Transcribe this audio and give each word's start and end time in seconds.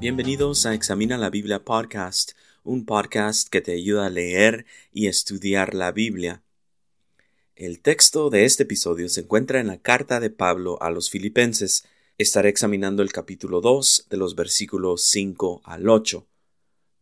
Bienvenidos 0.00 0.66
a 0.66 0.74
Examina 0.74 1.16
la 1.16 1.30
Biblia 1.30 1.64
Podcast, 1.64 2.32
un 2.64 2.84
podcast 2.84 3.48
que 3.48 3.60
te 3.60 3.74
ayuda 3.74 4.06
a 4.06 4.10
leer 4.10 4.66
y 4.92 5.06
estudiar 5.06 5.74
la 5.74 5.92
Biblia. 5.92 6.42
El 7.54 7.78
texto 7.78 8.28
de 8.28 8.44
este 8.44 8.64
episodio 8.64 9.08
se 9.08 9.20
encuentra 9.20 9.60
en 9.60 9.68
la 9.68 9.78
carta 9.78 10.18
de 10.18 10.30
Pablo 10.30 10.82
a 10.82 10.90
los 10.90 11.10
filipenses. 11.10 11.84
Estaré 12.18 12.48
examinando 12.48 13.04
el 13.04 13.12
capítulo 13.12 13.60
2 13.60 14.08
de 14.10 14.16
los 14.16 14.34
versículos 14.34 15.04
5 15.04 15.62
al 15.64 15.88
8. 15.88 16.26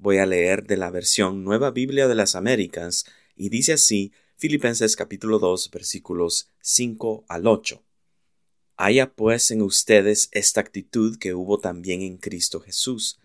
Voy 0.03 0.17
a 0.17 0.25
leer 0.25 0.67
de 0.67 0.79
la 0.79 0.91
versión 0.91 1.45
Nueva 1.45 1.73
Biblia 1.73 2.09
de 2.09 2.14
las 2.14 2.35
Américas 2.35 3.04
y 3.36 3.50
dice 3.50 3.75
así 3.75 4.14
Filipenses 4.35 4.96
capítulo 4.96 5.39
2 5.39 5.71
versículos 5.71 6.49
5 6.63 7.26
al 7.29 7.46
8. 7.46 7.82
Haya 8.79 9.13
pues 9.13 9.50
en 9.50 9.61
ustedes 9.61 10.31
esta 10.32 10.63
actitud 10.63 11.18
que 11.18 11.35
hubo 11.35 11.59
también 11.59 12.00
en 12.00 12.17
Cristo 12.17 12.61
Jesús, 12.61 13.21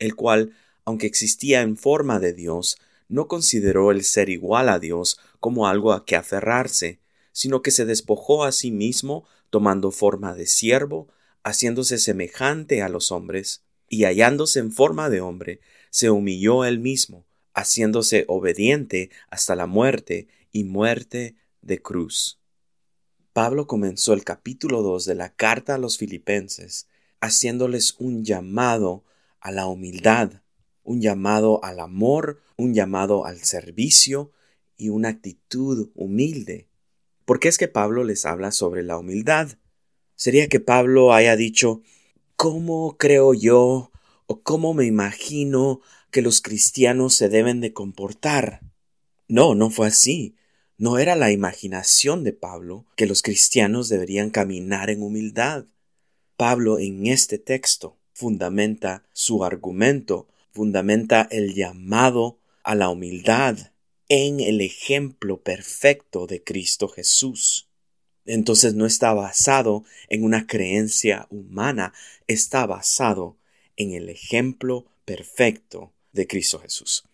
el 0.00 0.16
cual, 0.16 0.52
aunque 0.84 1.06
existía 1.06 1.62
en 1.62 1.76
forma 1.76 2.18
de 2.18 2.32
Dios, 2.32 2.76
no 3.06 3.28
consideró 3.28 3.92
el 3.92 4.02
ser 4.02 4.28
igual 4.28 4.68
a 4.68 4.80
Dios 4.80 5.20
como 5.38 5.68
algo 5.68 5.92
a 5.92 6.04
que 6.04 6.16
aferrarse, 6.16 6.98
sino 7.30 7.62
que 7.62 7.70
se 7.70 7.84
despojó 7.84 8.42
a 8.42 8.50
sí 8.50 8.72
mismo, 8.72 9.28
tomando 9.48 9.92
forma 9.92 10.34
de 10.34 10.46
siervo, 10.46 11.06
haciéndose 11.44 11.98
semejante 11.98 12.82
a 12.82 12.88
los 12.88 13.12
hombres, 13.12 13.62
y 13.88 14.04
hallándose 14.04 14.58
en 14.58 14.72
forma 14.72 15.08
de 15.10 15.20
hombre, 15.20 15.60
se 15.90 16.10
humilló 16.10 16.64
él 16.64 16.78
mismo, 16.78 17.26
haciéndose 17.54 18.24
obediente 18.28 19.10
hasta 19.30 19.56
la 19.56 19.66
muerte 19.66 20.28
y 20.52 20.64
muerte 20.64 21.36
de 21.62 21.80
cruz. 21.80 22.40
Pablo 23.32 23.66
comenzó 23.66 24.14
el 24.14 24.24
capítulo 24.24 24.82
2 24.82 25.04
de 25.04 25.14
la 25.14 25.34
carta 25.34 25.74
a 25.74 25.78
los 25.78 25.98
filipenses 25.98 26.88
haciéndoles 27.20 27.96
un 27.98 28.24
llamado 28.24 29.04
a 29.40 29.50
la 29.50 29.66
humildad, 29.66 30.42
un 30.82 31.00
llamado 31.00 31.62
al 31.64 31.80
amor, 31.80 32.40
un 32.56 32.74
llamado 32.74 33.26
al 33.26 33.38
servicio 33.38 34.32
y 34.76 34.90
una 34.90 35.08
actitud 35.08 35.90
humilde. 35.94 36.68
¿Por 37.24 37.40
qué 37.40 37.48
es 37.48 37.58
que 37.58 37.68
Pablo 37.68 38.04
les 38.04 38.24
habla 38.24 38.52
sobre 38.52 38.82
la 38.82 38.98
humildad? 38.98 39.58
Sería 40.14 40.48
que 40.48 40.60
Pablo 40.60 41.12
haya 41.12 41.36
dicho 41.36 41.82
¿Cómo 42.36 42.98
creo 42.98 43.32
yo 43.32 43.90
o 44.26 44.42
cómo 44.42 44.74
me 44.74 44.84
imagino 44.84 45.80
que 46.10 46.20
los 46.20 46.42
cristianos 46.42 47.14
se 47.14 47.30
deben 47.30 47.62
de 47.62 47.72
comportar? 47.72 48.60
No, 49.26 49.54
no 49.54 49.70
fue 49.70 49.86
así. 49.86 50.36
No 50.76 50.98
era 50.98 51.16
la 51.16 51.32
imaginación 51.32 52.24
de 52.24 52.34
Pablo 52.34 52.84
que 52.94 53.06
los 53.06 53.22
cristianos 53.22 53.88
deberían 53.88 54.28
caminar 54.28 54.90
en 54.90 55.02
humildad. 55.02 55.64
Pablo 56.36 56.78
en 56.78 57.06
este 57.06 57.38
texto 57.38 57.96
fundamenta 58.12 59.08
su 59.14 59.42
argumento, 59.42 60.28
fundamenta 60.52 61.26
el 61.30 61.54
llamado 61.54 62.38
a 62.62 62.74
la 62.74 62.90
humildad 62.90 63.56
en 64.10 64.40
el 64.40 64.60
ejemplo 64.60 65.42
perfecto 65.42 66.26
de 66.26 66.44
Cristo 66.44 66.88
Jesús. 66.88 67.70
Entonces 68.26 68.74
no 68.74 68.86
está 68.86 69.12
basado 69.14 69.84
en 70.08 70.24
una 70.24 70.46
creencia 70.46 71.26
humana, 71.30 71.94
está 72.26 72.66
basado 72.66 73.36
en 73.76 73.92
el 73.92 74.08
ejemplo 74.08 74.86
perfecto 75.04 75.92
de 76.12 76.26
Cristo 76.26 76.58
Jesús. 76.58 77.04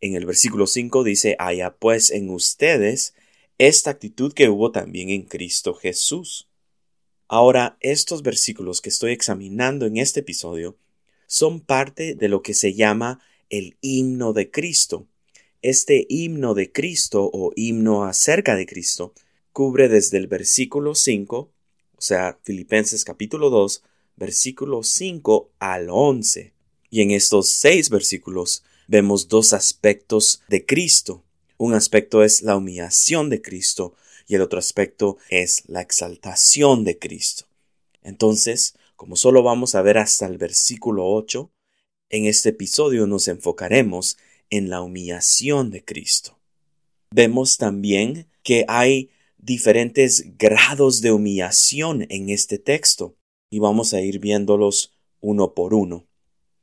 En 0.00 0.14
el 0.14 0.24
versículo 0.24 0.66
5 0.66 1.04
dice, 1.04 1.36
haya 1.38 1.76
pues 1.76 2.10
en 2.10 2.30
ustedes 2.30 3.14
esta 3.58 3.90
actitud 3.90 4.32
que 4.32 4.48
hubo 4.48 4.70
también 4.72 5.10
en 5.10 5.22
Cristo 5.22 5.74
Jesús. 5.74 6.48
Ahora, 7.28 7.76
estos 7.80 8.22
versículos 8.22 8.80
que 8.80 8.88
estoy 8.88 9.12
examinando 9.12 9.86
en 9.86 9.96
este 9.96 10.20
episodio 10.20 10.76
son 11.26 11.60
parte 11.60 12.14
de 12.14 12.28
lo 12.28 12.42
que 12.42 12.54
se 12.54 12.74
llama 12.74 13.20
el 13.50 13.76
himno 13.80 14.32
de 14.32 14.50
Cristo. 14.50 15.06
Este 15.62 16.06
himno 16.08 16.54
de 16.54 16.70
Cristo 16.70 17.28
o 17.32 17.52
himno 17.56 18.04
acerca 18.04 18.54
de 18.54 18.66
Cristo 18.66 19.12
cubre 19.56 19.88
desde 19.88 20.18
el 20.18 20.26
versículo 20.26 20.94
5, 20.94 21.38
o 21.38 21.50
sea, 21.98 22.38
Filipenses 22.42 23.06
capítulo 23.06 23.48
2, 23.48 23.82
versículo 24.14 24.82
5 24.82 25.50
al 25.58 25.88
11. 25.88 26.52
Y 26.90 27.00
en 27.00 27.10
estos 27.10 27.48
seis 27.48 27.88
versículos 27.88 28.64
vemos 28.86 29.28
dos 29.28 29.54
aspectos 29.54 30.42
de 30.48 30.66
Cristo. 30.66 31.24
Un 31.56 31.72
aspecto 31.72 32.22
es 32.22 32.42
la 32.42 32.54
humillación 32.54 33.30
de 33.30 33.40
Cristo 33.40 33.94
y 34.28 34.34
el 34.34 34.42
otro 34.42 34.58
aspecto 34.58 35.16
es 35.30 35.62
la 35.68 35.80
exaltación 35.80 36.84
de 36.84 36.98
Cristo. 36.98 37.46
Entonces, 38.02 38.74
como 38.94 39.16
solo 39.16 39.42
vamos 39.42 39.74
a 39.74 39.80
ver 39.80 39.96
hasta 39.96 40.26
el 40.26 40.36
versículo 40.36 41.06
8, 41.06 41.50
en 42.10 42.26
este 42.26 42.50
episodio 42.50 43.06
nos 43.06 43.26
enfocaremos 43.26 44.18
en 44.50 44.68
la 44.68 44.82
humillación 44.82 45.70
de 45.70 45.82
Cristo. 45.82 46.38
Vemos 47.10 47.56
también 47.56 48.28
que 48.42 48.66
hay 48.68 49.08
diferentes 49.38 50.36
grados 50.38 51.00
de 51.00 51.12
humillación 51.12 52.06
en 52.10 52.30
este 52.30 52.58
texto 52.58 53.16
y 53.50 53.58
vamos 53.58 53.94
a 53.94 54.00
ir 54.00 54.18
viéndolos 54.18 54.92
uno 55.20 55.54
por 55.54 55.74
uno. 55.74 56.06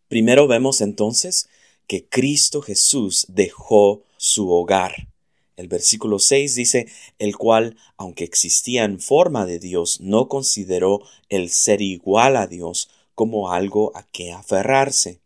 Primero 0.08 0.48
vemos 0.48 0.82
entonces 0.82 1.50
que 1.88 2.08
Cristo 2.08 2.62
Jesús 2.62 3.26
dejó 3.30 4.04
su 4.18 4.50
hogar. 4.52 5.08
El 5.56 5.68
versículo 5.68 6.20
6 6.20 6.56
dice, 6.56 6.88
el 7.20 7.38
cual, 7.38 7.78
aunque 7.98 8.24
existía 8.24 8.86
en 8.86 9.00
forma 9.00 9.46
de 9.46 9.60
Dios, 9.60 10.02
no 10.02 10.28
consideró 10.28 11.02
el 11.30 11.50
ser 11.50 11.82
igual 11.82 12.38
a 12.38 12.48
Dios 12.48 12.90
como 13.16 13.52
algo 13.52 13.92
a 13.96 14.04
que 14.04 14.32
aferrarse. 14.32 15.22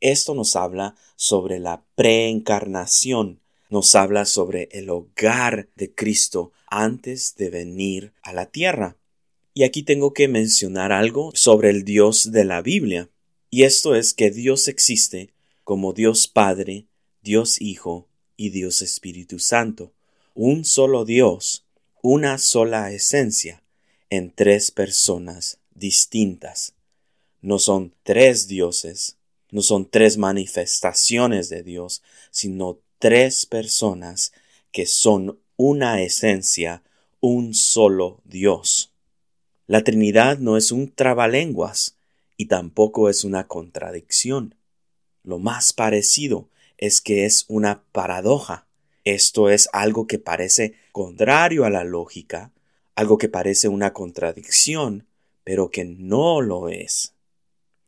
Esto 0.00 0.34
nos 0.34 0.54
habla 0.54 0.94
sobre 1.16 1.58
la 1.58 1.84
preencarnación, 1.96 3.40
nos 3.68 3.94
habla 3.94 4.24
sobre 4.24 4.68
el 4.72 4.90
hogar 4.90 5.68
de 5.76 5.94
Cristo 5.94 6.52
antes 6.66 7.34
de 7.36 7.50
venir 7.50 8.12
a 8.22 8.32
la 8.32 8.46
tierra. 8.46 8.96
Y 9.54 9.64
aquí 9.64 9.82
tengo 9.82 10.12
que 10.12 10.28
mencionar 10.28 10.92
algo 10.92 11.32
sobre 11.34 11.70
el 11.70 11.84
Dios 11.84 12.32
de 12.32 12.44
la 12.44 12.62
Biblia. 12.62 13.10
Y 13.50 13.64
esto 13.64 13.94
es 13.94 14.14
que 14.14 14.30
Dios 14.30 14.68
existe 14.68 15.30
como 15.64 15.92
Dios 15.92 16.28
Padre, 16.28 16.86
Dios 17.22 17.60
Hijo 17.60 18.08
y 18.36 18.50
Dios 18.50 18.82
Espíritu 18.82 19.38
Santo, 19.38 19.92
un 20.34 20.64
solo 20.64 21.04
Dios, 21.04 21.66
una 22.02 22.38
sola 22.38 22.92
esencia, 22.92 23.62
en 24.10 24.30
tres 24.30 24.70
personas 24.70 25.58
distintas. 25.74 26.74
No 27.42 27.58
son 27.58 27.94
tres 28.02 28.48
dioses, 28.48 29.16
no 29.50 29.62
son 29.62 29.88
tres 29.90 30.16
manifestaciones 30.16 31.48
de 31.48 31.62
Dios, 31.62 32.02
sino 32.30 32.80
tres 32.98 33.46
personas 33.46 34.32
que 34.72 34.86
son 34.86 35.38
una 35.56 36.02
esencia, 36.02 36.82
un 37.20 37.54
solo 37.54 38.20
Dios. 38.24 38.92
La 39.66 39.84
Trinidad 39.84 40.38
no 40.38 40.56
es 40.56 40.72
un 40.72 40.90
trabalenguas 40.90 41.96
y 42.36 42.46
tampoco 42.46 43.08
es 43.08 43.24
una 43.24 43.46
contradicción. 43.46 44.54
Lo 45.22 45.38
más 45.38 45.72
parecido 45.72 46.48
es 46.76 47.00
que 47.00 47.24
es 47.24 47.44
una 47.48 47.82
paradoja. 47.92 48.66
Esto 49.04 49.50
es 49.50 49.68
algo 49.72 50.06
que 50.06 50.18
parece 50.18 50.74
contrario 50.92 51.64
a 51.64 51.70
la 51.70 51.84
lógica, 51.84 52.52
algo 52.94 53.18
que 53.18 53.28
parece 53.28 53.68
una 53.68 53.92
contradicción, 53.92 55.06
pero 55.44 55.70
que 55.70 55.84
no 55.84 56.40
lo 56.40 56.68
es. 56.68 57.14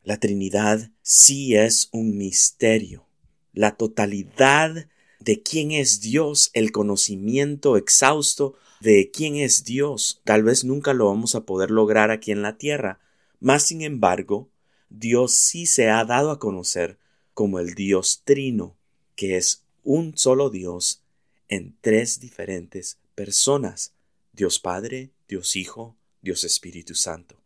La 0.02 0.18
Trinidad 0.18 0.90
sí 1.02 1.56
es 1.56 1.88
un 1.92 2.16
misterio. 2.16 3.06
La 3.52 3.76
totalidad 3.76 4.86
de 5.20 5.42
quién 5.42 5.70
es 5.70 6.00
Dios, 6.00 6.50
el 6.54 6.72
conocimiento 6.72 7.76
exhausto 7.76 8.56
de 8.80 9.10
quién 9.12 9.36
es 9.36 9.64
Dios, 9.64 10.22
tal 10.24 10.42
vez 10.42 10.64
nunca 10.64 10.94
lo 10.94 11.06
vamos 11.06 11.34
a 11.34 11.44
poder 11.44 11.70
lograr 11.70 12.10
aquí 12.10 12.32
en 12.32 12.42
la 12.42 12.56
tierra. 12.56 12.98
Mas, 13.38 13.64
sin 13.64 13.82
embargo, 13.82 14.48
Dios 14.88 15.32
sí 15.32 15.66
se 15.66 15.90
ha 15.90 16.04
dado 16.04 16.30
a 16.30 16.38
conocer 16.38 16.98
como 17.34 17.58
el 17.58 17.74
Dios 17.74 18.22
Trino, 18.24 18.76
que 19.14 19.36
es 19.36 19.64
un 19.84 20.16
solo 20.16 20.50
Dios 20.50 21.02
en 21.48 21.76
tres 21.80 22.20
diferentes 22.20 22.98
personas, 23.14 23.92
Dios 24.32 24.58
Padre, 24.58 25.10
Dios 25.28 25.56
Hijo, 25.56 25.96
Dios 26.22 26.44
Espíritu 26.44 26.94
Santo. 26.94 27.36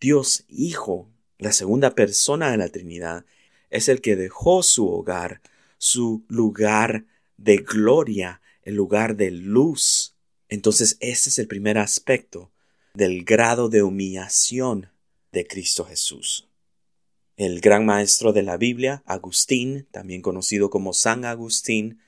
Dios 0.00 0.44
Hijo, 0.48 1.10
la 1.38 1.52
segunda 1.52 1.94
persona 1.94 2.50
de 2.50 2.56
la 2.56 2.70
Trinidad, 2.70 3.26
es 3.68 3.88
el 3.88 4.00
que 4.00 4.16
dejó 4.16 4.62
su 4.62 4.88
hogar, 4.88 5.42
su 5.78 6.24
lugar 6.28 7.04
de 7.40 7.56
gloria, 7.56 8.40
el 8.62 8.74
lugar 8.74 9.16
de 9.16 9.30
luz. 9.30 10.14
Entonces, 10.48 10.96
ese 11.00 11.30
es 11.30 11.38
el 11.38 11.48
primer 11.48 11.78
aspecto 11.78 12.52
del 12.94 13.24
grado 13.24 13.68
de 13.68 13.82
humillación 13.82 14.90
de 15.32 15.46
Cristo 15.46 15.84
Jesús. 15.84 16.48
El 17.36 17.60
gran 17.60 17.86
maestro 17.86 18.32
de 18.32 18.42
la 18.42 18.58
Biblia, 18.58 19.02
Agustín, 19.06 19.86
también 19.90 20.20
conocido 20.20 20.68
como 20.68 20.92
San 20.92 21.24
Agustín, 21.24 22.00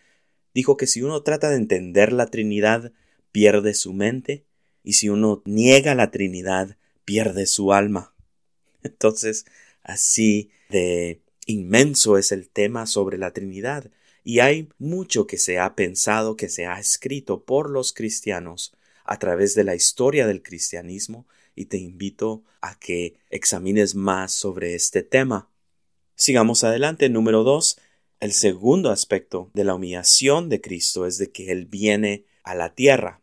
dijo 0.53 0.77
que 0.77 0.87
si 0.87 1.01
uno 1.01 1.23
trata 1.23 1.49
de 1.49 1.57
entender 1.57 2.13
la 2.13 2.27
Trinidad, 2.27 2.93
pierde 3.31 3.73
su 3.73 3.95
mente, 3.95 4.45
y 4.85 4.95
si 4.95 5.09
uno 5.09 5.43
niega 5.47 5.95
la 5.95 6.11
Trinidad, 6.11 6.77
pierde 7.07 7.47
su 7.47 7.73
alma. 7.73 8.15
Entonces, 8.83 9.47
así 9.83 10.51
de 10.69 11.23
inmenso 11.47 12.19
es 12.19 12.33
el 12.33 12.51
tema 12.51 12.87
sobre 12.87 13.17
la 13.17 13.33
Trinidad, 13.33 13.91
y 14.25 14.41
hay 14.41 14.69
mucho 14.79 15.27
que 15.27 15.39
se 15.39 15.59
ha 15.59 15.75
pensado, 15.75 16.37
que 16.37 16.49
se 16.49 16.67
ha 16.67 16.79
escrito 16.79 17.45
por 17.45 17.71
los 17.71 17.93
cristianos 17.93 18.73
a 19.05 19.19
través 19.19 19.55
de 19.55 19.65
la 19.65 19.75
historia 19.75 20.27
del 20.27 20.43
cristianismo, 20.43 21.27
y 21.55 21.67
te 21.67 21.77
invito 21.77 22.45
a 22.61 22.79
que 22.79 23.17
examines 23.31 23.95
más 23.95 24.33
sobre 24.33 24.75
este 24.75 25.03
tema. 25.03 25.51
Sigamos 26.15 26.65
adelante. 26.65 27.09
Número 27.09 27.43
dos, 27.43 27.79
el 28.21 28.33
segundo 28.33 28.91
aspecto 28.91 29.51
de 29.55 29.65
la 29.65 29.75
humillación 29.75 30.49
de 30.49 30.61
Cristo 30.61 31.07
es 31.07 31.19
de 31.19 31.31
que 31.31 31.51
Él 31.51 31.67
viene 31.67 32.25
a 32.45 32.55
la 32.55 32.75
tierra. 32.75 33.21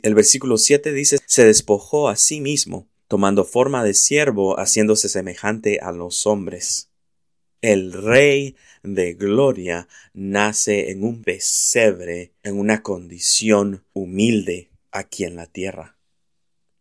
El 0.00 0.14
versículo 0.14 0.56
7 0.56 0.92
dice, 0.92 1.18
se 1.26 1.44
despojó 1.44 2.08
a 2.08 2.16
sí 2.16 2.40
mismo, 2.40 2.88
tomando 3.08 3.44
forma 3.44 3.84
de 3.84 3.94
siervo, 3.94 4.58
haciéndose 4.58 5.08
semejante 5.08 5.80
a 5.80 5.92
los 5.92 6.26
hombres. 6.26 6.88
El 7.60 7.92
Rey 7.92 8.54
de 8.84 9.14
Gloria 9.14 9.88
nace 10.14 10.92
en 10.92 11.02
un 11.02 11.24
pesebre, 11.24 12.32
en 12.44 12.56
una 12.56 12.84
condición 12.84 13.84
humilde 13.92 14.70
aquí 14.92 15.24
en 15.24 15.34
la 15.34 15.46
tierra. 15.46 15.98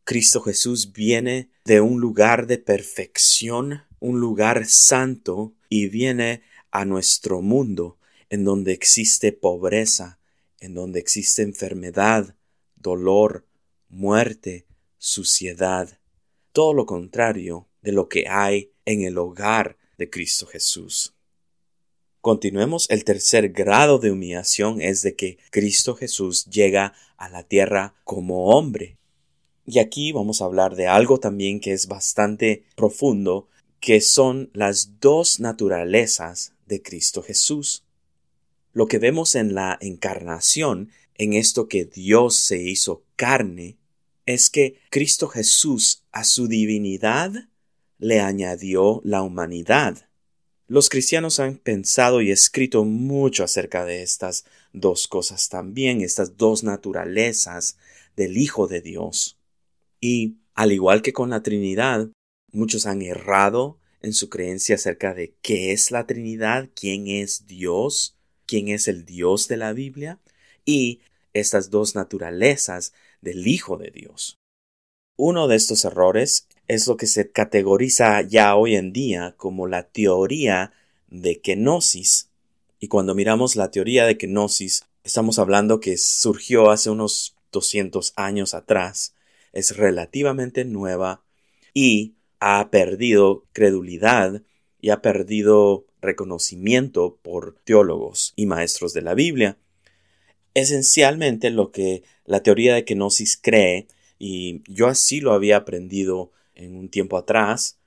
Cristo 0.04 0.40
Jesús 0.40 0.94
viene 0.94 1.50
de 1.66 1.82
un 1.82 2.00
lugar 2.00 2.46
de 2.46 2.60
perfección, 2.60 3.86
un 4.00 4.20
lugar 4.20 4.68
santo, 4.68 5.56
y 5.68 5.90
viene 5.90 6.44
a 6.70 6.86
nuestro 6.86 7.42
mundo, 7.42 7.98
en 8.30 8.44
donde 8.44 8.72
existe 8.72 9.32
pobreza, 9.32 10.20
en 10.60 10.76
donde 10.76 11.00
existe 11.00 11.42
enfermedad, 11.42 12.36
dolor, 12.76 13.48
muerte, 13.90 14.68
suciedad, 15.00 16.00
todo 16.52 16.76
lo 16.76 16.86
contrario 16.86 17.68
de 17.82 17.94
lo 17.94 18.10
que 18.10 18.28
hay 18.28 18.74
en 18.86 19.02
el 19.02 19.18
hogar 19.18 19.76
de 19.98 20.10
Cristo 20.10 20.46
Jesús. 20.46 21.14
Continuemos, 22.22 22.90
el 22.90 23.04
tercer 23.04 23.50
grado 23.50 24.00
de 24.00 24.12
humillación 24.12 24.82
es 24.82 25.02
de 25.02 25.16
que 25.16 25.38
Cristo 25.50 25.96
Jesús 25.96 26.46
llega 26.46 26.94
a 27.16 27.30
la 27.30 27.44
tierra 27.44 27.96
como 28.04 28.48
hombre. 28.48 28.98
Y 29.66 29.80
aquí 29.80 30.12
vamos 30.12 30.42
a 30.42 30.46
hablar 30.46 30.76
de 30.76 30.88
algo 30.88 31.20
también 31.20 31.60
que 31.60 31.74
es 31.74 31.88
bastante 31.88 32.64
profundo, 32.76 33.48
que 33.80 34.02
son 34.02 34.50
las 34.54 35.00
dos 35.00 35.40
naturalezas 35.40 36.54
de 36.66 36.82
Cristo 36.82 37.22
Jesús. 37.22 37.84
Lo 38.74 38.88
que 38.88 39.00
vemos 39.00 39.36
en 39.36 39.56
la 39.56 39.78
encarnación, 39.82 40.92
en 41.16 41.34
esto 41.34 41.68
que 41.68 41.86
Dios 41.86 42.36
se 42.38 42.62
hizo 42.62 43.04
carne, 43.16 43.78
es 44.26 44.50
que 44.50 44.80
Cristo 44.90 45.28
Jesús 45.28 46.04
a 46.12 46.24
su 46.24 46.48
divinidad 46.48 47.48
le 48.00 48.20
añadió 48.20 49.02
la 49.04 49.22
humanidad. 49.22 50.10
Los 50.68 50.90
cristianos 50.90 51.40
han 51.40 51.58
pensado 51.58 52.22
y 52.22 52.32
escrito 52.32 52.84
mucho 52.84 53.44
acerca 53.44 53.86
de 53.86 54.02
estas 54.02 54.46
dos 54.74 55.08
cosas 55.08 55.50
también, 55.50 56.02
estas 56.02 56.38
dos 56.38 56.64
naturalezas 56.64 57.78
del 58.16 58.38
Hijo 58.38 58.68
de 58.68 58.82
Dios. 58.82 59.38
Y, 60.02 60.38
al 60.54 60.74
igual 60.74 61.02
que 61.02 61.14
con 61.14 61.30
la 61.30 61.42
Trinidad, 61.42 62.10
muchos 62.52 62.86
han 62.86 63.02
errado 63.02 63.80
en 64.02 64.14
su 64.14 64.30
creencia 64.30 64.76
acerca 64.76 65.14
de 65.14 65.36
qué 65.42 65.72
es 65.72 65.92
la 65.92 66.06
Trinidad, 66.06 66.70
quién 66.76 67.08
es 67.08 67.48
Dios, 67.48 68.18
quién 68.46 68.68
es 68.68 68.88
el 68.88 69.06
Dios 69.06 69.48
de 69.48 69.58
la 69.58 69.74
Biblia, 69.74 70.20
y 70.66 71.00
estas 71.34 71.70
dos 71.70 71.96
naturalezas 71.96 72.94
del 73.22 73.48
Hijo 73.48 73.78
de 73.78 73.92
Dios. 73.92 74.38
Uno 75.16 75.48
de 75.48 75.56
estos 75.56 75.86
errores 75.86 76.48
es 76.68 76.88
lo 76.88 76.98
que 76.98 77.08
se 77.08 77.32
categoriza 77.32 78.22
ya 78.22 78.56
hoy 78.56 78.76
en 78.76 78.94
día 78.94 79.36
como 79.38 79.68
la 79.68 79.84
teoría 79.84 80.74
de 81.10 81.40
kenosis. 81.40 82.30
Y 82.80 82.88
cuando 82.88 83.16
miramos 83.16 83.56
la 83.56 83.72
teoría 83.72 84.06
de 84.06 84.18
kenosis, 84.18 84.86
estamos 85.04 85.40
hablando 85.40 85.80
que 85.80 85.98
surgió 85.98 86.70
hace 86.70 86.90
unos 86.90 87.36
200 87.52 88.14
años 88.16 88.54
atrás 88.54 89.14
es 89.58 89.76
relativamente 89.76 90.66
nueva 90.66 91.24
y 91.74 92.14
ha 92.40 92.70
perdido 92.70 93.46
credulidad 93.54 94.44
y 94.80 94.92
ha 94.92 95.02
perdido 95.02 95.88
reconocimiento 96.00 97.18
por 97.24 97.58
teólogos 97.64 98.34
y 98.36 98.46
maestros 98.46 98.94
de 98.94 99.02
la 99.02 99.16
Biblia. 99.16 99.58
Esencialmente 100.54 101.50
lo 101.50 101.72
que 101.72 102.04
la 102.26 102.42
teoría 102.42 102.76
de 102.76 102.86
kenosis 102.86 103.36
cree, 103.42 103.88
y 104.20 104.62
yo 104.72 104.86
así 104.86 105.22
lo 105.22 105.34
había 105.34 105.58
aprendido 105.58 106.32
en 106.58 106.76
un 106.76 106.90
tiempo 106.90 107.18
atrás, 107.18 107.78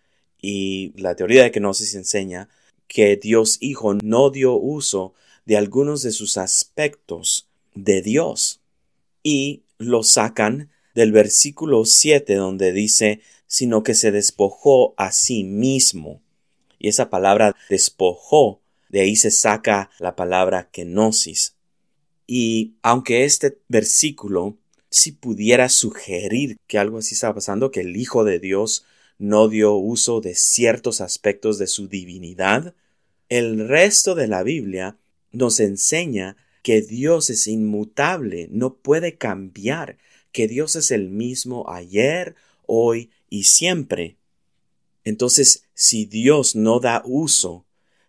y 0.41 0.93
la 0.97 1.15
teoría 1.15 1.43
de 1.43 1.51
kenosis 1.51 1.95
enseña 1.95 2.49
que 2.89 3.17
Dios 3.17 3.59
Hijo 3.61 3.95
no 3.95 4.31
dio 4.31 4.55
uso 4.55 5.15
de 5.45 5.57
algunos 5.57 6.03
de 6.03 6.13
sus 6.13 6.39
aspectos 6.39 7.49
de 7.75 8.03
Dios 8.03 8.61
y 9.23 9.63
lo 9.79 10.03
sacan 10.03 10.71
del 10.95 11.13
versículo 11.13 11.85
7 11.85 12.35
donde 12.35 12.73
dice, 12.73 13.21
sino 13.47 13.83
que 13.83 13.95
se 13.95 14.11
despojó 14.11 14.95
a 14.97 15.13
sí 15.13 15.45
mismo. 15.45 16.23
Y 16.79 16.89
esa 16.89 17.11
palabra 17.11 17.55
despojó, 17.69 18.61
de 18.89 19.01
ahí 19.01 19.17
se 19.17 19.31
saca 19.31 19.91
la 19.99 20.17
palabra 20.17 20.69
kenosis. 20.71 21.55
Y 22.27 22.75
aunque 22.83 23.25
este 23.25 23.59
versículo 23.69 24.57
si 24.91 25.13
pudiera 25.13 25.69
sugerir 25.69 26.57
que 26.67 26.79
algo 26.79 26.99
así 26.99 27.15
estaba 27.15 27.35
pasando, 27.35 27.71
que 27.71 27.81
el 27.81 27.97
Hijo 27.97 28.25
de 28.25 28.39
Dios 28.39 28.85
no 29.19 29.49
dio 29.49 29.75
uso 29.75 30.21
de 30.21 30.35
ciertos 30.35 31.01
aspectos 31.01 31.59
de 31.59 31.67
su 31.67 31.89
divinidad, 31.89 32.75
el 33.29 33.69
resto 33.69 34.15
de 34.15 34.27
la 34.27 34.43
Biblia 34.43 34.99
nos 35.31 35.61
enseña 35.61 36.37
que 36.63 36.83
Dios 36.83 37.31
es 37.31 37.47
inmutable, 37.47 38.49
no 38.51 38.75
puede 38.75 39.17
cambiar, 39.17 39.99
que 40.33 40.49
Dios 40.49 40.77
es 40.77 40.91
el 40.91 41.09
mismo 41.09 41.71
ayer, 41.71 42.35
hoy 42.67 43.11
y 43.29 43.45
siempre. 43.45 44.17
Entonces, 45.05 45.65
si 45.75 46.05
Dios 46.05 46.57
no 46.57 46.81
da 46.81 47.03
uso 47.07 47.65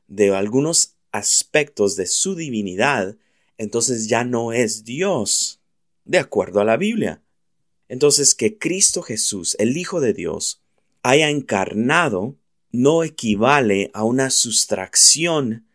de 0.08 0.36
algunos 0.36 0.96
aspectos 1.12 1.96
de 1.96 2.08
su 2.08 2.36
divinidad, 2.36 3.16
entonces 3.58 4.08
ya 4.08 4.24
no 4.24 4.54
es 4.54 4.84
Dios, 4.84 5.61
de 6.12 6.20
acuerdo 6.20 6.60
a 6.60 6.66
la 6.66 6.76
Biblia. 6.76 7.22
Entonces, 7.88 8.36
que 8.36 8.58
Cristo 8.58 9.02
Jesús, 9.02 9.56
el 9.60 9.78
Hijo 9.78 10.02
de 10.02 10.12
Dios, 10.12 10.62
haya 11.04 11.30
encarnado, 11.30 12.36
no 12.70 13.06
equivale 13.06 13.92
a 13.94 14.04
una 14.04 14.30
sustracción 14.30 15.66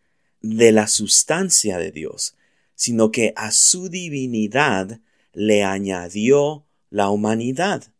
de 0.41 0.71
la 0.71 0.87
sustancia 0.87 1.79
de 1.79 1.91
Dios, 1.91 2.35
sino 2.75 3.09
que 3.09 3.33
a 3.35 3.51
su 3.51 3.89
divinidad 3.89 5.01
le 5.33 5.63
añadió 5.63 6.67
la 6.91 7.09
humanidad. 7.09 7.91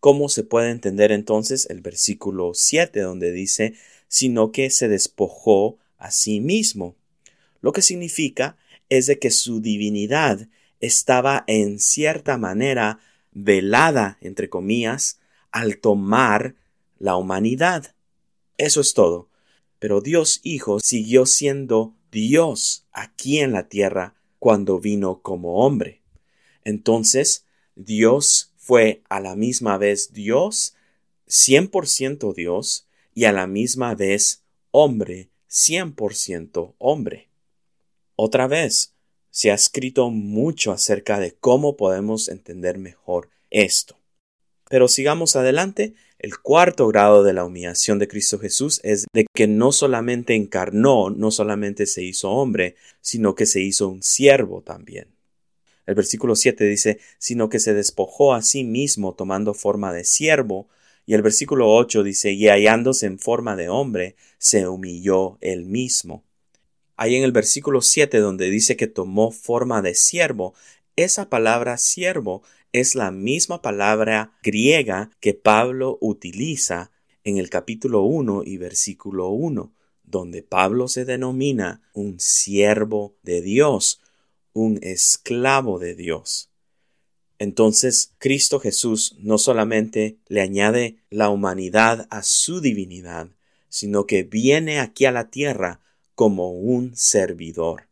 ¿Cómo 0.00 0.30
se 0.30 0.44
puede 0.44 0.70
entender 0.70 1.12
entonces 1.12 1.66
el 1.68 1.82
versículo 1.82 2.54
7 2.54 2.98
donde 3.00 3.30
dice, 3.30 3.74
sino 4.08 4.52
que 4.52 4.70
se 4.70 4.88
despojó 4.88 5.76
a 5.98 6.10
sí 6.12 6.40
mismo? 6.40 6.96
Lo 7.60 7.72
que 7.72 7.82
significa 7.82 8.56
es 8.88 9.06
de 9.06 9.18
que 9.18 9.30
su 9.30 9.60
divinidad 9.60 10.48
estaba 10.80 11.44
en 11.46 11.78
cierta 11.78 12.38
manera 12.38 13.00
velada, 13.32 14.18
entre 14.20 14.48
comillas, 14.48 15.20
al 15.50 15.78
tomar 15.78 16.54
la 16.98 17.16
humanidad. 17.16 17.94
Eso 18.56 18.80
es 18.80 18.94
todo. 18.94 19.28
Pero 19.78 20.00
Dios 20.00 20.40
Hijo 20.42 20.80
siguió 20.80 21.26
siendo 21.26 21.94
Dios 22.10 22.86
aquí 22.92 23.38
en 23.38 23.52
la 23.52 23.68
tierra 23.68 24.14
cuando 24.38 24.80
vino 24.80 25.20
como 25.22 25.64
hombre. 25.64 26.02
Entonces, 26.64 27.44
Dios 27.76 28.52
fue 28.56 29.02
a 29.08 29.20
la 29.20 29.36
misma 29.36 29.78
vez 29.78 30.12
Dios, 30.12 30.74
100% 31.28 32.34
Dios, 32.34 32.86
y 33.14 33.24
a 33.24 33.32
la 33.32 33.46
misma 33.46 33.94
vez 33.94 34.42
hombre, 34.70 35.30
100% 35.48 36.74
hombre. 36.78 37.28
Otra 38.16 38.46
vez, 38.46 38.94
se 39.38 39.52
ha 39.52 39.54
escrito 39.54 40.10
mucho 40.10 40.72
acerca 40.72 41.20
de 41.20 41.30
cómo 41.30 41.76
podemos 41.76 42.28
entender 42.28 42.76
mejor 42.76 43.30
esto. 43.50 43.96
Pero 44.68 44.88
sigamos 44.88 45.36
adelante. 45.36 45.94
El 46.18 46.40
cuarto 46.40 46.88
grado 46.88 47.22
de 47.22 47.32
la 47.34 47.44
humillación 47.44 48.00
de 48.00 48.08
Cristo 48.08 48.40
Jesús 48.40 48.80
es 48.82 49.06
de 49.12 49.26
que 49.32 49.46
no 49.46 49.70
solamente 49.70 50.34
encarnó, 50.34 51.10
no 51.10 51.30
solamente 51.30 51.86
se 51.86 52.02
hizo 52.02 52.32
hombre, 52.32 52.74
sino 53.00 53.36
que 53.36 53.46
se 53.46 53.60
hizo 53.60 53.86
un 53.86 54.02
siervo 54.02 54.62
también. 54.62 55.06
El 55.86 55.94
versículo 55.94 56.34
7 56.34 56.64
dice, 56.64 56.98
sino 57.18 57.48
que 57.48 57.60
se 57.60 57.74
despojó 57.74 58.34
a 58.34 58.42
sí 58.42 58.64
mismo 58.64 59.14
tomando 59.14 59.54
forma 59.54 59.92
de 59.92 60.02
siervo 60.02 60.66
Y 61.06 61.14
el 61.14 61.22
versículo 61.22 61.72
8 61.72 62.02
dice, 62.02 62.32
y 62.32 62.48
hallándose 62.48 63.06
en 63.06 63.20
forma 63.20 63.54
de 63.54 63.68
hombre, 63.68 64.16
se 64.38 64.66
humilló 64.66 65.38
él 65.40 65.64
mismo. 65.64 66.24
Ahí 67.00 67.14
en 67.14 67.22
el 67.22 67.30
versículo 67.30 67.80
7 67.80 68.18
donde 68.18 68.50
dice 68.50 68.76
que 68.76 68.88
tomó 68.88 69.30
forma 69.30 69.82
de 69.82 69.94
siervo, 69.94 70.54
esa 70.96 71.30
palabra 71.30 71.78
siervo 71.78 72.42
es 72.72 72.96
la 72.96 73.12
misma 73.12 73.62
palabra 73.62 74.36
griega 74.42 75.08
que 75.20 75.32
Pablo 75.32 75.98
utiliza 76.00 76.90
en 77.22 77.38
el 77.38 77.50
capítulo 77.50 78.02
1 78.02 78.42
y 78.44 78.56
versículo 78.56 79.28
1, 79.28 79.72
donde 80.02 80.42
Pablo 80.42 80.88
se 80.88 81.04
denomina 81.04 81.88
un 81.94 82.18
siervo 82.18 83.16
de 83.22 83.42
Dios, 83.42 84.00
un 84.52 84.80
esclavo 84.82 85.78
de 85.78 85.94
Dios. 85.94 86.50
Entonces, 87.38 88.12
Cristo 88.18 88.58
Jesús 88.58 89.14
no 89.20 89.38
solamente 89.38 90.18
le 90.26 90.40
añade 90.40 90.96
la 91.10 91.28
humanidad 91.28 92.08
a 92.10 92.24
su 92.24 92.60
divinidad, 92.60 93.28
sino 93.68 94.04
que 94.04 94.24
viene 94.24 94.80
aquí 94.80 95.04
a 95.04 95.12
la 95.12 95.30
tierra 95.30 95.80
como 96.18 96.50
un 96.50 96.96
servidor. 96.96 97.86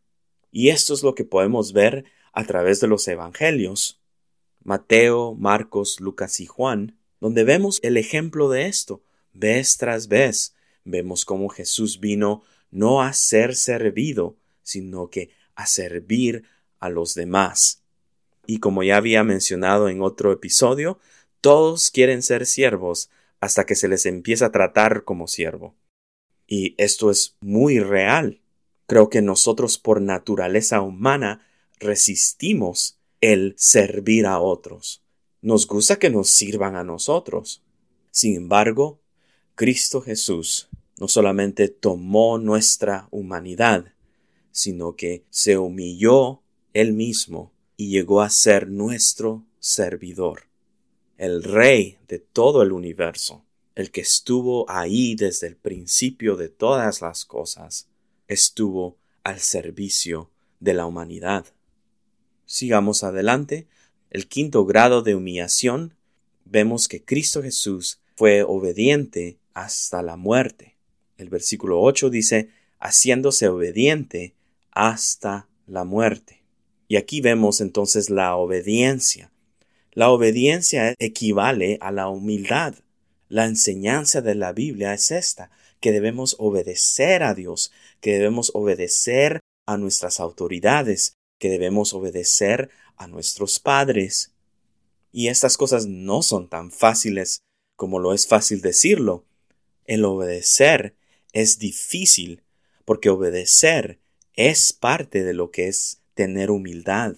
Y 0.51 0.67
esto 0.67 0.93
es 0.93 1.01
lo 1.01 1.15
que 1.15 1.23
podemos 1.23 1.71
ver 1.71 2.03
a 2.33 2.43
través 2.43 2.81
de 2.81 2.87
los 2.87 3.07
evangelios, 3.07 4.01
Mateo, 4.65 5.33
Marcos, 5.33 6.01
Lucas 6.01 6.41
y 6.41 6.45
Juan, 6.45 6.97
donde 7.21 7.45
vemos 7.45 7.79
el 7.83 7.95
ejemplo 7.95 8.49
de 8.49 8.65
esto, 8.65 9.01
vez 9.31 9.77
tras 9.77 10.09
vez. 10.09 10.55
Vemos 10.83 11.23
cómo 11.23 11.47
Jesús 11.47 12.01
vino 12.01 12.43
no 12.69 13.01
a 13.01 13.13
ser 13.13 13.55
servido, 13.55 14.35
sino 14.61 15.09
que 15.09 15.29
a 15.55 15.65
servir 15.65 16.43
a 16.79 16.89
los 16.89 17.15
demás. 17.15 17.81
Y 18.45 18.59
como 18.59 18.83
ya 18.83 18.97
había 18.97 19.23
mencionado 19.23 19.87
en 19.87 20.01
otro 20.01 20.33
episodio, 20.33 20.99
todos 21.39 21.91
quieren 21.91 22.21
ser 22.21 22.45
siervos 22.45 23.09
hasta 23.39 23.65
que 23.65 23.75
se 23.75 23.87
les 23.87 24.05
empieza 24.05 24.47
a 24.47 24.51
tratar 24.51 25.05
como 25.05 25.29
siervo. 25.29 25.75
Y 26.47 26.75
esto 26.77 27.11
es 27.11 27.35
muy 27.41 27.79
real. 27.79 28.41
Creo 28.87 29.09
que 29.09 29.21
nosotros 29.21 29.77
por 29.77 30.01
naturaleza 30.01 30.81
humana 30.81 31.45
resistimos 31.79 32.97
el 33.21 33.53
servir 33.57 34.25
a 34.25 34.39
otros. 34.39 35.03
Nos 35.41 35.67
gusta 35.67 35.99
que 35.99 36.09
nos 36.09 36.29
sirvan 36.29 36.75
a 36.75 36.83
nosotros. 36.83 37.63
Sin 38.11 38.35
embargo, 38.35 39.01
Cristo 39.55 40.01
Jesús 40.01 40.69
no 40.99 41.07
solamente 41.07 41.67
tomó 41.67 42.37
nuestra 42.37 43.07
humanidad, 43.11 43.93
sino 44.51 44.95
que 44.95 45.25
se 45.29 45.57
humilló 45.57 46.41
él 46.73 46.93
mismo 46.93 47.51
y 47.75 47.89
llegó 47.89 48.21
a 48.21 48.29
ser 48.29 48.69
nuestro 48.69 49.45
servidor, 49.59 50.43
el 51.17 51.43
Rey 51.43 51.97
de 52.07 52.19
todo 52.19 52.63
el 52.63 52.71
universo, 52.71 53.45
el 53.77 53.91
que 53.91 54.01
estuvo 54.01 54.67
ahí 54.71 55.13
desde 55.13 55.45
el 55.45 55.55
principio 55.55 56.35
de 56.35 56.49
todas 56.49 56.99
las 57.01 57.25
cosas, 57.25 57.87
estuvo 58.27 58.97
al 59.23 59.39
servicio 59.39 60.31
de 60.59 60.73
la 60.73 60.87
humanidad. 60.87 61.45
Sigamos 62.47 63.03
adelante. 63.03 63.67
El 64.09 64.27
quinto 64.27 64.65
grado 64.65 65.03
de 65.03 65.13
humillación, 65.13 65.93
vemos 66.43 66.87
que 66.87 67.05
Cristo 67.05 67.43
Jesús 67.43 67.99
fue 68.15 68.41
obediente 68.41 69.37
hasta 69.53 70.01
la 70.01 70.17
muerte. 70.17 70.75
El 71.15 71.29
versículo 71.29 71.79
8 71.79 72.09
dice, 72.09 72.49
haciéndose 72.79 73.47
obediente 73.47 74.33
hasta 74.71 75.49
la 75.67 75.83
muerte. 75.83 76.41
Y 76.87 76.95
aquí 76.95 77.21
vemos 77.21 77.61
entonces 77.61 78.09
la 78.09 78.35
obediencia. 78.37 79.31
La 79.91 80.09
obediencia 80.09 80.95
equivale 80.97 81.77
a 81.79 81.91
la 81.91 82.09
humildad. 82.09 82.73
La 83.29 83.45
enseñanza 83.45 84.21
de 84.21 84.35
la 84.35 84.53
Biblia 84.53 84.93
es 84.93 85.11
esta, 85.11 85.51
que 85.79 85.91
debemos 85.91 86.35
obedecer 86.39 87.23
a 87.23 87.33
Dios, 87.33 87.71
que 88.01 88.13
debemos 88.13 88.51
obedecer 88.53 89.41
a 89.65 89.77
nuestras 89.77 90.19
autoridades, 90.19 91.13
que 91.39 91.49
debemos 91.49 91.93
obedecer 91.93 92.69
a 92.95 93.07
nuestros 93.07 93.59
padres. 93.59 94.31
Y 95.11 95.27
estas 95.27 95.57
cosas 95.57 95.87
no 95.87 96.21
son 96.23 96.47
tan 96.47 96.71
fáciles 96.71 97.41
como 97.75 97.99
lo 97.99 98.13
es 98.13 98.27
fácil 98.27 98.61
decirlo. 98.61 99.25
El 99.85 100.03
obedecer 100.05 100.95
es 101.31 101.59
difícil, 101.59 102.43
porque 102.85 103.09
obedecer 103.09 103.99
es 104.33 104.73
parte 104.73 105.23
de 105.23 105.33
lo 105.33 105.51
que 105.51 105.67
es 105.67 106.01
tener 106.13 106.49
humildad. 106.49 107.15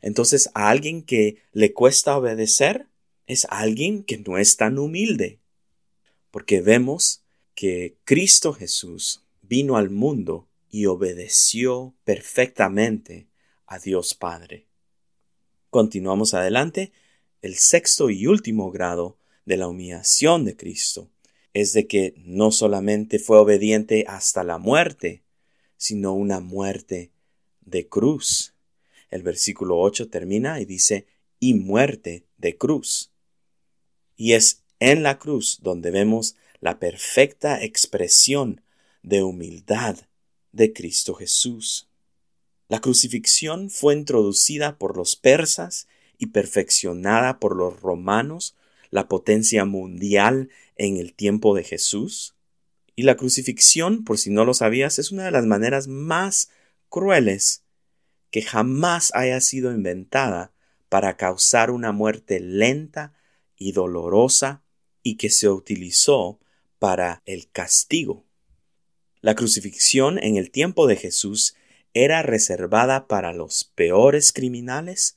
Entonces, 0.00 0.50
a 0.54 0.68
alguien 0.68 1.02
que 1.02 1.38
le 1.52 1.72
cuesta 1.72 2.16
obedecer 2.16 2.86
es 3.26 3.46
alguien 3.50 4.02
que 4.04 4.18
no 4.18 4.38
es 4.38 4.56
tan 4.56 4.78
humilde. 4.78 5.40
Porque 6.30 6.60
vemos 6.60 7.24
que 7.54 7.96
Cristo 8.04 8.52
Jesús 8.52 9.24
vino 9.42 9.76
al 9.76 9.90
mundo 9.90 10.48
y 10.70 10.86
obedeció 10.86 11.94
perfectamente 12.04 13.28
a 13.66 13.78
Dios 13.78 14.14
Padre. 14.14 14.66
Continuamos 15.70 16.34
adelante. 16.34 16.92
El 17.40 17.56
sexto 17.56 18.10
y 18.10 18.26
último 18.26 18.70
grado 18.70 19.18
de 19.44 19.56
la 19.56 19.68
humillación 19.68 20.44
de 20.44 20.56
Cristo 20.56 21.10
es 21.52 21.72
de 21.72 21.86
que 21.86 22.14
no 22.16 22.50
solamente 22.50 23.18
fue 23.18 23.38
obediente 23.38 24.04
hasta 24.08 24.42
la 24.42 24.58
muerte, 24.58 25.22
sino 25.76 26.14
una 26.14 26.40
muerte 26.40 27.12
de 27.60 27.88
cruz. 27.88 28.54
El 29.10 29.22
versículo 29.22 29.78
8 29.78 30.08
termina 30.08 30.60
y 30.60 30.64
dice, 30.64 31.06
y 31.38 31.54
muerte 31.54 32.26
de 32.38 32.56
cruz. 32.56 33.13
Y 34.16 34.32
es 34.32 34.62
en 34.80 35.02
la 35.02 35.18
cruz 35.18 35.60
donde 35.62 35.90
vemos 35.90 36.36
la 36.60 36.78
perfecta 36.78 37.62
expresión 37.62 38.62
de 39.02 39.22
humildad 39.22 39.96
de 40.52 40.72
Cristo 40.72 41.14
Jesús. 41.14 41.88
La 42.68 42.80
crucifixión 42.80 43.70
fue 43.70 43.94
introducida 43.94 44.78
por 44.78 44.96
los 44.96 45.16
persas 45.16 45.86
y 46.16 46.26
perfeccionada 46.26 47.38
por 47.38 47.56
los 47.56 47.80
romanos, 47.80 48.56
la 48.90 49.08
potencia 49.08 49.64
mundial 49.64 50.48
en 50.76 50.96
el 50.96 51.12
tiempo 51.12 51.54
de 51.54 51.64
Jesús. 51.64 52.34
Y 52.96 53.02
la 53.02 53.16
crucifixión, 53.16 54.04
por 54.04 54.18
si 54.18 54.30
no 54.30 54.44
lo 54.44 54.54
sabías, 54.54 54.98
es 54.98 55.10
una 55.10 55.24
de 55.24 55.32
las 55.32 55.44
maneras 55.44 55.88
más 55.88 56.48
crueles 56.88 57.64
que 58.30 58.42
jamás 58.42 59.12
haya 59.14 59.40
sido 59.40 59.72
inventada 59.72 60.52
para 60.88 61.16
causar 61.16 61.70
una 61.70 61.92
muerte 61.92 62.40
lenta 62.40 63.12
y 63.56 63.72
dolorosa 63.72 64.62
y 65.02 65.16
que 65.16 65.30
se 65.30 65.48
utilizó 65.48 66.38
para 66.78 67.22
el 67.26 67.48
castigo. 67.50 68.24
La 69.20 69.34
crucifixión 69.34 70.18
en 70.22 70.36
el 70.36 70.50
tiempo 70.50 70.86
de 70.86 70.96
Jesús 70.96 71.54
era 71.94 72.22
reservada 72.22 73.06
para 73.06 73.32
los 73.32 73.64
peores 73.74 74.32
criminales 74.32 75.16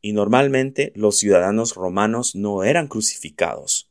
y 0.00 0.12
normalmente 0.12 0.92
los 0.96 1.18
ciudadanos 1.18 1.74
romanos 1.74 2.34
no 2.34 2.64
eran 2.64 2.88
crucificados. 2.88 3.90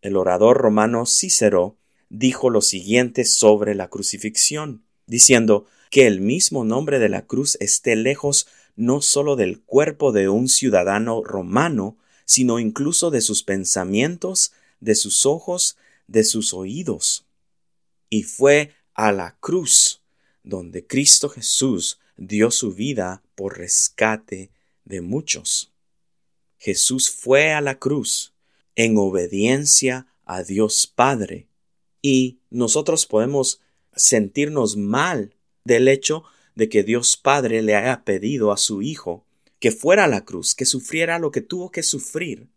El 0.00 0.16
orador 0.16 0.56
romano 0.56 1.06
Cícero 1.06 1.76
dijo 2.08 2.50
lo 2.50 2.60
siguiente 2.60 3.24
sobre 3.24 3.74
la 3.74 3.88
crucifixión, 3.88 4.82
diciendo 5.06 5.66
que 5.90 6.06
el 6.06 6.20
mismo 6.20 6.64
nombre 6.64 6.98
de 6.98 7.08
la 7.08 7.26
cruz 7.26 7.56
esté 7.60 7.96
lejos 7.96 8.46
no 8.76 9.02
sólo 9.02 9.36
del 9.36 9.60
cuerpo 9.60 10.12
de 10.12 10.28
un 10.28 10.48
ciudadano 10.48 11.22
romano, 11.22 11.96
sino 12.24 12.58
incluso 12.58 13.10
de 13.10 13.20
sus 13.20 13.42
pensamientos, 13.42 14.52
de 14.80 14.94
sus 14.94 15.26
ojos, 15.26 15.76
de 16.06 16.24
sus 16.24 16.54
oídos. 16.54 17.24
Y 18.10 18.22
fue 18.22 18.74
a 18.94 19.12
la 19.12 19.36
cruz 19.40 20.02
donde 20.42 20.86
Cristo 20.86 21.28
Jesús 21.28 21.98
dio 22.16 22.50
su 22.50 22.72
vida 22.72 23.22
por 23.34 23.58
rescate 23.58 24.50
de 24.84 25.00
muchos. 25.00 25.72
Jesús 26.58 27.10
fue 27.10 27.52
a 27.52 27.60
la 27.60 27.78
cruz 27.78 28.32
en 28.76 28.96
obediencia 28.96 30.06
a 30.24 30.42
Dios 30.42 30.86
Padre, 30.86 31.48
y 32.00 32.38
nosotros 32.50 33.06
podemos 33.06 33.60
sentirnos 33.94 34.76
mal 34.76 35.34
del 35.64 35.88
hecho 35.88 36.24
de 36.54 36.68
que 36.68 36.82
Dios 36.82 37.16
Padre 37.16 37.62
le 37.62 37.76
haya 37.76 38.04
pedido 38.04 38.52
a 38.52 38.56
su 38.56 38.82
Hijo 38.82 39.24
que 39.62 39.70
fuera 39.70 40.04
a 40.04 40.08
la 40.08 40.24
cruz, 40.24 40.56
que 40.56 40.64
sufriera 40.64 41.20
lo 41.20 41.30
que 41.30 41.40
tuvo 41.40 41.70
que 41.70 41.84
sufrir. 41.84 42.48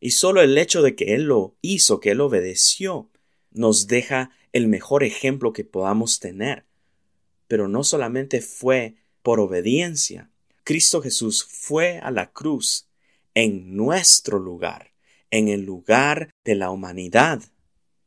Y 0.00 0.10
solo 0.10 0.42
el 0.42 0.58
hecho 0.58 0.82
de 0.82 0.96
que 0.96 1.14
Él 1.14 1.22
lo 1.22 1.56
hizo, 1.62 2.00
que 2.00 2.10
Él 2.10 2.20
obedeció, 2.20 3.12
nos 3.52 3.86
deja 3.86 4.32
el 4.52 4.66
mejor 4.66 5.04
ejemplo 5.04 5.52
que 5.52 5.62
podamos 5.62 6.18
tener. 6.18 6.64
Pero 7.46 7.68
no 7.68 7.84
solamente 7.84 8.40
fue 8.40 8.96
por 9.22 9.38
obediencia, 9.38 10.32
Cristo 10.64 11.00
Jesús 11.00 11.46
fue 11.48 12.00
a 12.00 12.10
la 12.10 12.32
cruz 12.32 12.88
en 13.34 13.76
nuestro 13.76 14.40
lugar, 14.40 14.90
en 15.30 15.46
el 15.46 15.62
lugar 15.62 16.30
de 16.44 16.56
la 16.56 16.70
humanidad, 16.70 17.40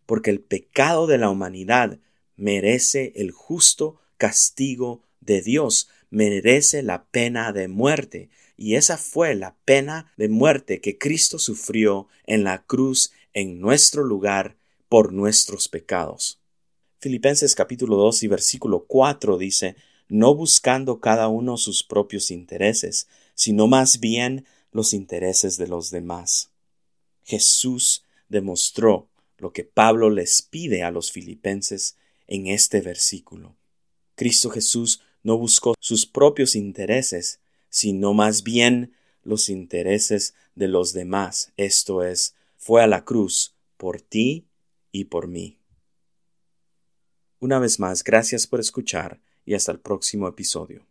porque 0.06 0.30
el 0.30 0.42
pecado 0.42 1.08
de 1.08 1.18
la 1.18 1.30
humanidad 1.30 2.00
merece 2.36 3.14
el 3.16 3.32
justo 3.32 4.02
castigo 4.18 5.04
de 5.22 5.42
Dios, 5.42 5.88
merece 6.10 6.84
la 6.84 7.06
pena 7.06 7.54
de 7.54 7.70
muerte. 7.70 8.30
Y 8.62 8.76
esa 8.76 9.00
fue 9.00 9.34
la 9.34 9.56
pena 9.66 10.14
de 10.18 10.30
muerte 10.30 10.82
que 10.82 11.00
Cristo 11.00 11.40
sufrió 11.40 12.08
en 12.28 12.44
la 12.44 12.64
cruz 12.64 13.12
en 13.34 13.60
nuestro 13.60 14.04
lugar 14.04 14.56
por 14.88 15.14
nuestros 15.14 15.68
pecados. 15.68 16.40
Filipenses 17.00 17.56
capítulo 17.56 17.96
2 17.96 18.22
y 18.22 18.28
versículo 18.28 18.86
4 18.86 19.40
dice, 19.40 19.78
no 20.10 20.36
buscando 20.36 21.00
cada 21.00 21.28
uno 21.28 21.58
sus 21.58 21.84
propios 21.84 22.30
intereses, 22.30 23.08
sino 23.34 23.66
más 23.66 24.00
bien 24.00 24.46
los 24.72 24.94
intereses 24.94 25.58
de 25.58 25.66
los 25.66 25.90
demás. 25.90 26.52
Jesús 27.24 28.04
demostró 28.30 29.10
lo 29.40 29.54
que 29.54 29.64
Pablo 29.64 30.12
les 30.12 30.44
pide 30.44 30.84
a 30.84 30.92
los 30.92 31.12
filipenses 31.12 31.98
en 32.28 32.46
este 32.46 32.82
versículo. 32.82 33.56
Cristo 34.14 34.52
Jesús 34.52 35.02
no 35.24 35.36
buscó 35.40 35.74
sus 35.80 36.06
propios 36.06 36.56
intereses, 36.56 37.41
sino 37.72 38.14
más 38.14 38.44
bien 38.44 38.94
los 39.24 39.50
intereses 39.50 40.36
de 40.54 40.68
los 40.68 40.94
demás, 40.94 41.52
esto 41.58 42.04
es, 42.04 42.36
fue 42.58 42.84
a 42.84 42.88
la 42.88 43.04
cruz 43.04 43.56
por 43.78 44.00
ti 44.02 44.46
y 44.92 45.06
por 45.06 45.28
mí. 45.28 45.58
Una 47.40 47.58
vez 47.58 47.80
más, 47.80 48.04
gracias 48.04 48.46
por 48.46 48.60
escuchar 48.60 49.20
y 49.46 49.56
hasta 49.56 49.72
el 49.72 49.80
próximo 49.80 50.28
episodio. 50.28 50.86